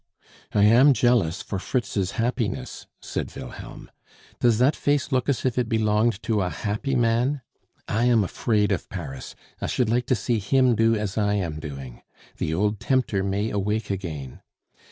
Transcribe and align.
"I 0.53 0.63
am 0.63 0.93
jealous 0.93 1.43
for 1.43 1.59
Fritz's 1.59 2.13
happiness," 2.13 2.87
said 3.03 3.35
Wilhelm. 3.35 3.91
"Does 4.39 4.57
that 4.57 4.75
face 4.75 5.11
look 5.11 5.29
as 5.29 5.45
if 5.45 5.59
it 5.59 5.69
belonged 5.69 6.23
to 6.23 6.41
a 6.41 6.49
happy 6.49 6.95
man? 6.95 7.41
I 7.87 8.05
am 8.05 8.23
afraid 8.23 8.71
of 8.71 8.89
Paris; 8.89 9.35
I 9.61 9.67
should 9.67 9.91
like 9.91 10.07
to 10.07 10.15
see 10.15 10.39
him 10.39 10.73
do 10.75 10.95
as 10.95 11.19
I 11.19 11.35
am 11.35 11.59
doing. 11.59 12.01
The 12.37 12.51
old 12.51 12.79
tempter 12.79 13.21
may 13.23 13.51
awake 13.51 13.91
again. 13.91 14.41